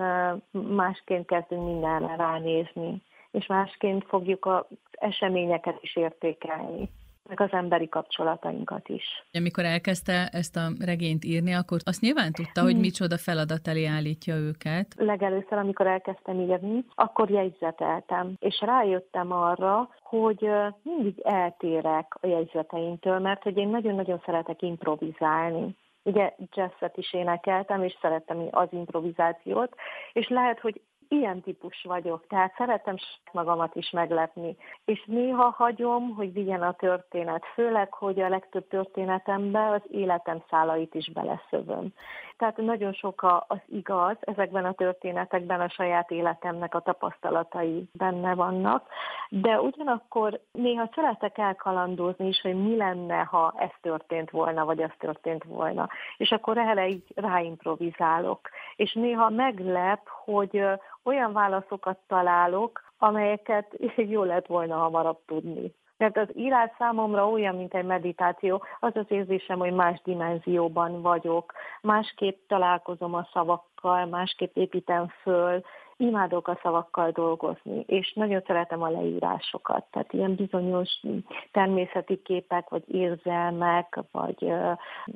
másként 0.50 1.26
kezdünk 1.26 1.64
mindenre 1.64 2.16
ránézni, 2.16 3.02
és 3.38 3.46
másként 3.46 4.04
fogjuk 4.04 4.46
az 4.46 4.64
eseményeket 4.90 5.78
is 5.80 5.96
értékelni 5.96 6.90
meg 7.28 7.40
az 7.40 7.52
emberi 7.52 7.88
kapcsolatainkat 7.88 8.88
is. 8.88 9.04
Amikor 9.32 9.64
elkezdte 9.64 10.28
ezt 10.32 10.56
a 10.56 10.68
regényt 10.84 11.24
írni, 11.24 11.54
akkor 11.54 11.78
azt 11.84 12.00
nyilván 12.00 12.32
tudta, 12.32 12.62
hogy 12.62 12.78
micsoda 12.78 13.18
feladat 13.18 13.68
elé 13.68 13.84
állítja 13.84 14.34
őket. 14.34 14.94
Legelőször, 14.96 15.58
amikor 15.58 15.86
elkezdtem 15.86 16.40
írni, 16.40 16.84
akkor 16.94 17.30
jegyzeteltem, 17.30 18.34
és 18.38 18.60
rájöttem 18.60 19.32
arra, 19.32 19.88
hogy 20.02 20.48
mindig 20.82 21.20
eltérek 21.24 22.16
a 22.20 22.26
jegyzeteimtől, 22.26 23.18
mert 23.18 23.42
hogy 23.42 23.56
én 23.56 23.68
nagyon-nagyon 23.68 24.22
szeretek 24.24 24.62
improvizálni 24.62 25.76
ugye 26.06 26.34
jazzet 26.52 26.96
is 26.96 27.12
énekeltem, 27.12 27.82
és 27.82 27.96
szerettem 28.00 28.48
az 28.50 28.68
improvizációt, 28.70 29.74
és 30.12 30.28
lehet, 30.28 30.60
hogy 30.60 30.80
ilyen 31.08 31.40
típus 31.40 31.82
vagyok, 31.82 32.26
tehát 32.28 32.54
szeretem 32.56 32.96
magamat 33.32 33.74
is 33.74 33.90
meglepni. 33.90 34.56
És 34.84 35.04
néha 35.06 35.54
hagyom, 35.56 36.14
hogy 36.14 36.32
vigyen 36.32 36.62
a 36.62 36.72
történet, 36.72 37.44
főleg, 37.54 37.92
hogy 37.92 38.20
a 38.20 38.28
legtöbb 38.28 38.68
történetembe 38.68 39.70
az 39.70 39.82
életem 39.90 40.42
szálait 40.50 40.94
is 40.94 41.10
beleszövöm. 41.12 41.92
Tehát 42.38 42.56
nagyon 42.56 42.92
sok 42.92 43.44
az 43.46 43.58
igaz, 43.66 44.16
ezekben 44.20 44.64
a 44.64 44.72
történetekben 44.72 45.60
a 45.60 45.68
saját 45.68 46.10
életemnek 46.10 46.74
a 46.74 46.80
tapasztalatai 46.80 47.88
benne 47.92 48.34
vannak, 48.34 48.86
de 49.28 49.60
ugyanakkor 49.60 50.40
néha 50.52 50.88
szeretek 50.94 51.38
elkalandozni 51.38 52.26
is, 52.26 52.40
hogy 52.40 52.54
mi 52.54 52.76
lenne, 52.76 53.22
ha 53.22 53.54
ez 53.56 53.70
történt 53.80 54.30
volna, 54.30 54.64
vagy 54.64 54.80
ez 54.80 54.90
történt 54.98 55.44
volna. 55.44 55.88
És 56.16 56.30
akkor 56.30 56.58
erre 56.58 56.88
így 56.88 57.04
ráimprovizálok. 57.14 58.48
És 58.76 58.92
néha 58.92 59.28
meglep, 59.28 60.08
hogy 60.08 60.62
olyan 61.02 61.32
válaszokat 61.32 61.98
találok, 62.06 62.82
amelyeket 62.98 63.76
jó 64.14 64.22
lett 64.22 64.46
volna 64.46 64.76
hamarabb 64.76 65.18
tudni. 65.26 65.74
Mert 65.98 66.16
az 66.16 66.28
írás 66.34 66.70
számomra 66.78 67.28
olyan, 67.28 67.56
mint 67.56 67.74
egy 67.74 67.84
meditáció, 67.84 68.64
az 68.80 68.96
az 68.96 69.06
érzésem, 69.08 69.58
hogy 69.58 69.72
más 69.72 70.00
dimenzióban 70.04 71.02
vagyok, 71.02 71.52
másképp 71.82 72.48
találkozom 72.48 73.14
a 73.14 73.28
szavakkal, 73.32 74.06
másképp 74.06 74.56
építem 74.56 75.08
föl, 75.22 75.62
imádok 75.96 76.48
a 76.48 76.58
szavakkal 76.62 77.10
dolgozni, 77.10 77.84
és 77.86 78.12
nagyon 78.12 78.42
szeretem 78.46 78.82
a 78.82 78.90
leírásokat, 78.90 79.84
tehát 79.90 80.12
ilyen 80.12 80.34
bizonyos 80.34 81.00
természeti 81.52 82.22
képek, 82.22 82.68
vagy 82.68 82.82
érzelmek, 82.86 83.98
vagy 84.12 84.52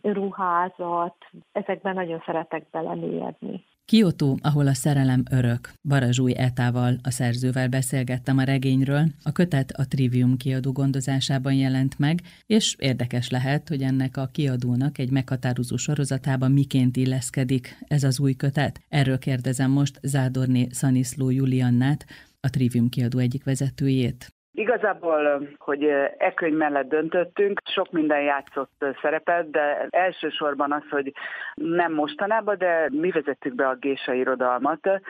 ruházat, 0.03 1.15
ezekben 1.53 1.95
nagyon 1.95 2.23
szeretek 2.27 2.71
belemélyedni. 2.71 3.65
Kyoto, 3.91 4.37
ahol 4.41 4.67
a 4.67 4.75
szerelem 4.75 5.23
örök. 5.31 5.73
Barazsúj 5.89 6.33
Etával, 6.37 6.99
a 7.03 7.11
szerzővel 7.11 7.69
beszélgettem 7.69 8.39
a 8.39 8.43
regényről, 8.43 9.07
a 9.23 9.33
kötet 9.33 9.71
a 9.71 9.87
Trivium 9.87 10.37
kiadó 10.37 10.73
gondozásában 10.73 11.53
jelent 11.53 11.99
meg, 11.99 12.21
és 12.47 12.75
érdekes 12.79 13.29
lehet, 13.29 13.69
hogy 13.69 13.83
ennek 13.83 14.17
a 14.17 14.29
kiadónak 14.33 14.99
egy 14.99 15.11
meghatározó 15.11 15.77
sorozatában 15.77 16.53
miként 16.53 16.97
illeszkedik 16.97 17.79
ez 17.89 18.05
az 18.05 18.21
új 18.21 18.35
kötet. 18.35 18.81
Erről 18.89 19.19
kérdezem 19.19 19.71
most 19.71 20.01
Zádorné 20.03 20.69
Szaniszló 20.71 21.31
Juliannát, 21.31 22.07
a 22.41 22.51
Trivium 22.51 22.89
kiadó 22.89 23.19
egyik 23.19 23.45
vezetőjét. 23.45 24.35
Igazából, 24.53 25.49
hogy 25.59 25.85
e 26.19 26.33
könyv 26.35 26.57
mellett 26.57 26.89
döntöttünk, 26.89 27.61
sok 27.65 27.91
minden 27.91 28.23
játszott 28.23 28.85
szerepet, 29.03 29.51
de 29.51 29.87
elsősorban 29.91 30.73
az, 30.73 30.83
hogy 30.91 31.13
nem 31.55 31.93
mostanában, 31.93 32.59
de 32.59 32.89
mi 32.93 33.11
vezettük 33.11 33.55
be 33.55 33.69
a 33.69 33.75
gésa 33.75 34.13
irodalmat, 34.13 35.01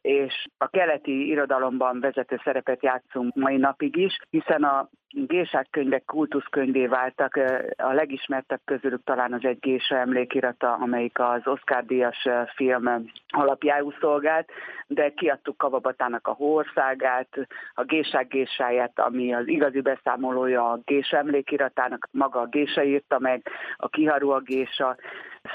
és 0.00 0.46
a 0.58 0.68
keleti 0.68 1.28
irodalomban 1.28 2.00
vezető 2.00 2.40
szerepet 2.44 2.82
játszunk 2.82 3.34
mai 3.34 3.56
napig 3.56 3.96
is, 3.96 4.18
hiszen 4.30 4.62
a 4.62 4.88
gésák 5.14 5.66
könyvek 5.70 6.04
kultuszkönyvé 6.04 6.86
váltak. 6.86 7.40
A 7.76 7.92
legismertebb 7.92 8.60
közülük 8.64 9.04
talán 9.04 9.32
az 9.32 9.44
egy 9.44 9.58
gésa 9.60 9.96
emlékirata, 9.96 10.72
amelyik 10.72 11.18
az 11.20 11.40
Oscar-díjas 11.44 12.28
film 12.54 13.10
alapjául 13.28 13.94
szolgált, 14.00 14.48
de 14.86 15.10
kiadtuk 15.10 15.56
Kavabatának 15.56 16.26
a 16.28 16.32
Hországát, 16.32 17.28
a 17.74 17.84
Gésák 17.84 18.28
gésáját, 18.28 18.98
ami 18.98 19.34
az 19.34 19.48
igazi 19.48 19.80
beszámolója 19.80 20.70
a 20.70 20.80
gésa 20.84 21.16
emlékiratának, 21.16 22.08
maga 22.10 22.40
a 22.40 22.46
gésa 22.46 22.84
írta 22.84 23.18
meg, 23.18 23.48
a 23.76 23.88
Kiharu 23.88 24.30
a 24.30 24.40
gésa, 24.40 24.96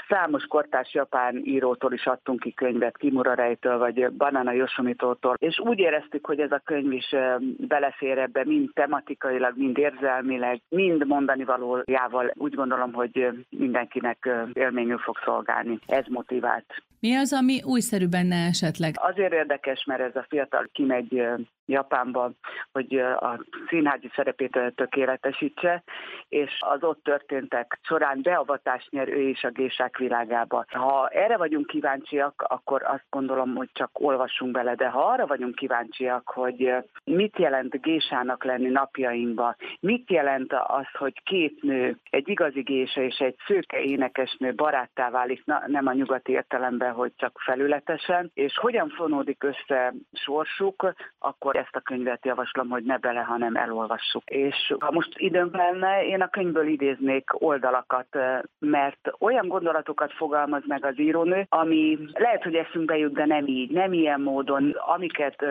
Számos 0.08 0.44
kortárs 0.44 0.94
japán 0.94 1.40
írótól 1.44 1.92
is 1.92 2.06
adtunk 2.06 2.40
ki 2.40 2.52
könyvet, 2.52 2.96
Kimura 2.96 3.34
Rejtől 3.34 3.78
vagy 3.78 4.10
Banana 4.12 4.52
Yoshimitótól, 4.52 5.34
és 5.38 5.58
úgy 5.58 5.78
éreztük, 5.78 6.26
hogy 6.26 6.40
ez 6.40 6.52
a 6.52 6.62
könyv 6.64 6.92
is 6.92 7.14
belefér 7.58 8.18
ebbe 8.18 8.44
mind 8.44 8.70
tematikailag, 8.72 9.56
mind 9.56 9.78
érzelmileg, 9.78 10.60
mind 10.68 11.06
mondani 11.06 11.44
valójával. 11.44 12.32
Úgy 12.34 12.54
gondolom, 12.54 12.92
hogy 12.92 13.28
mindenkinek 13.48 14.28
élményül 14.52 14.98
fog 14.98 15.16
szolgálni. 15.24 15.78
Ez 15.86 16.04
motivált. 16.08 16.82
Mi 17.00 17.14
az, 17.14 17.32
ami 17.32 17.62
újszerű 17.62 18.06
benne 18.06 18.46
esetleg? 18.46 18.94
Azért 18.98 19.32
érdekes, 19.32 19.84
mert 19.84 20.00
ez 20.00 20.16
a 20.16 20.26
fiatal 20.28 20.68
kimegy 20.72 21.22
Japánba, 21.70 22.30
hogy 22.72 22.94
a 22.98 23.40
színházi 23.68 24.10
szerepét 24.14 24.72
tökéletesítse, 24.74 25.82
és 26.28 26.58
az 26.60 26.82
ott 26.82 27.02
történtek 27.02 27.78
során 27.82 28.22
beavatást 28.22 28.90
nyer 28.90 29.08
ő 29.08 29.20
is 29.20 29.44
a 29.44 29.50
gésák 29.50 29.98
világába. 29.98 30.64
Ha 30.68 31.08
erre 31.08 31.36
vagyunk 31.36 31.66
kíváncsiak, 31.66 32.44
akkor 32.48 32.82
azt 32.82 33.06
gondolom, 33.10 33.54
hogy 33.54 33.68
csak 33.72 33.90
olvassunk 33.92 34.52
bele, 34.52 34.74
de 34.74 34.88
ha 34.88 35.04
arra 35.04 35.26
vagyunk 35.26 35.54
kíváncsiak, 35.54 36.28
hogy 36.28 36.74
mit 37.04 37.38
jelent 37.38 37.80
gésának 37.82 38.44
lenni 38.44 38.68
napjainkba, 38.68 39.56
mit 39.80 40.10
jelent 40.10 40.52
az, 40.52 40.86
hogy 40.92 41.22
két 41.22 41.62
nő, 41.62 41.96
egy 42.10 42.28
igazi 42.28 42.60
gése 42.60 43.02
és 43.02 43.18
egy 43.18 43.36
szőke 43.46 43.80
énekesnő 43.80 44.54
baráttá 44.54 45.10
válik, 45.10 45.44
na, 45.44 45.62
nem 45.66 45.86
a 45.86 45.92
nyugati 45.92 46.32
értelemben, 46.32 46.92
hogy 46.92 47.12
csak 47.16 47.40
felületesen, 47.44 48.30
és 48.34 48.58
hogyan 48.58 48.88
fonódik 48.88 49.42
össze 49.42 49.94
sorsuk, 50.12 50.94
akkor 51.18 51.56
ezt 51.60 51.76
a 51.76 51.80
könyvet 51.80 52.24
javaslom, 52.24 52.68
hogy 52.68 52.84
ne 52.84 52.96
bele, 52.96 53.20
hanem 53.20 53.56
elolvassuk. 53.56 54.22
És 54.24 54.74
ha 54.78 54.90
most 54.90 55.12
időm 55.16 55.50
lenne, 55.52 56.04
én 56.06 56.20
a 56.20 56.28
könyvből 56.28 56.66
idéznék 56.66 57.42
oldalakat, 57.42 58.18
mert 58.58 59.10
olyan 59.18 59.48
gondolatokat 59.48 60.12
fogalmaz 60.12 60.62
meg 60.66 60.84
az 60.84 60.98
írónő, 60.98 61.46
ami 61.48 61.98
lehet, 62.12 62.42
hogy 62.42 62.54
eszünkbe 62.54 62.96
jut, 62.96 63.12
de 63.12 63.26
nem 63.26 63.46
így, 63.46 63.70
nem 63.70 63.92
ilyen 63.92 64.20
módon, 64.20 64.70
amiket 64.70 65.44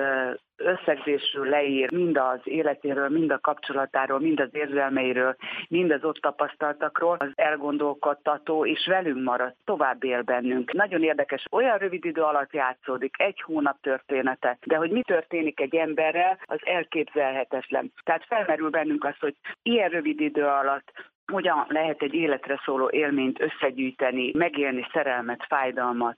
összegzésről 0.60 1.50
leír 1.50 1.92
mind 1.92 2.18
az 2.18 2.40
életéről, 2.44 3.10
mind 3.10 3.32
a 3.32 3.40
kapcsolatáról, 3.40 4.20
mind 4.20 4.40
az 4.40 4.50
érzelmeiről, 4.52 5.36
mind 5.68 5.92
az 5.92 6.04
ott 6.04 6.18
tapasztaltakról, 6.18 7.18
az 7.20 7.32
elgondolkodtató, 7.36 8.66
és 8.66 8.86
velünk 8.86 9.24
marad, 9.24 9.54
tovább 9.66 10.04
él 10.04 10.22
bennünk. 10.22 10.74
Nagyon 10.74 11.04
érdekes, 11.04 11.46
olyan 11.52 11.78
rövid 11.78 12.06
idő 12.06 12.22
alatt 12.22 12.54
játszódik, 12.54 13.16
egy 13.18 13.42
hónap 13.42 13.78
története, 13.82 14.58
de 14.66 14.76
hogy 14.76 14.92
mi 14.92 15.02
történik 15.02 15.60
egy 15.60 15.76
emberrel, 15.76 16.38
az 16.46 16.60
elképzelhetetlen. 16.64 17.92
Tehát 18.04 18.26
felmerül 18.26 18.70
bennünk 18.70 19.04
az, 19.04 19.16
hogy 19.20 19.36
ilyen 19.62 19.90
rövid 19.90 20.20
idő 20.20 20.44
alatt 20.46 20.92
hogyan 21.30 21.66
lehet 21.68 22.02
egy 22.02 22.14
életre 22.14 22.62
szóló 22.66 22.90
élményt 22.90 23.42
összegyűjteni, 23.42 24.32
megélni 24.34 24.88
szerelmet, 24.94 25.46
fájdalmat, 25.48 26.18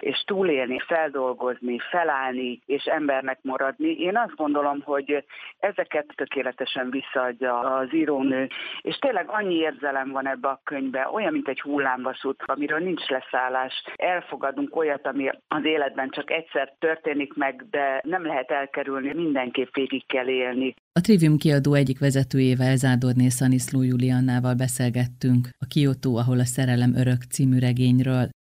és 0.00 0.22
túlélni, 0.26 0.78
feldolgozni, 0.78 1.78
felállni, 1.90 2.60
és 2.66 2.84
embernek 2.84 3.38
maradni. 3.42 3.90
Én 3.90 4.16
azt 4.16 4.34
gondolom, 4.34 4.80
hogy 4.84 5.24
ezeket 5.58 6.06
tökéletesen 6.14 6.90
visszaadja 6.90 7.58
az 7.58 7.94
írónő, 7.94 8.48
és 8.80 8.96
tényleg 8.96 9.30
annyi 9.30 9.54
érzelem 9.54 10.10
van 10.10 10.28
ebbe 10.28 10.48
a 10.48 10.60
könyvbe, 10.64 11.08
olyan, 11.12 11.32
mint 11.32 11.48
egy 11.48 11.60
hullámvasút, 11.60 12.42
amiről 12.46 12.78
nincs 12.78 13.08
leszállás. 13.08 13.84
Elfogadunk 13.96 14.76
olyat, 14.76 15.06
ami 15.06 15.30
az 15.48 15.64
életben 15.64 16.10
csak 16.10 16.30
egyszer 16.30 16.72
történik 16.78 17.34
meg, 17.34 17.64
de 17.70 18.00
nem 18.04 18.26
lehet 18.26 18.50
elkerülni, 18.50 19.12
mindenképp 19.12 19.74
végig 19.74 20.06
kell 20.06 20.28
élni. 20.28 20.74
A 20.94 21.00
Trivium 21.00 21.36
kiadó 21.36 21.74
egyik 21.74 21.98
vezetőjével, 21.98 22.76
Zádorné 22.76 23.28
Szaniszló 23.28 23.82
Juliannával 23.82 24.54
beszélgettünk 24.54 25.48
a 25.58 25.66
Kyoto, 25.66 26.14
ahol 26.14 26.38
a 26.38 26.44
szerelem 26.44 26.94
örök 26.94 27.22
című 27.22 27.58
regényről. 27.58 28.30